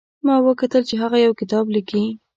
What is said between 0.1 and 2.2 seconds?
ما وکتل چې هغه یو کتاب لیکي